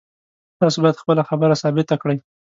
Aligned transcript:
تاسو 0.59 0.77
باید 0.83 1.01
خپله 1.01 1.21
خبره 1.29 1.55
ثابته 1.63 1.95
کړئ 2.01 2.17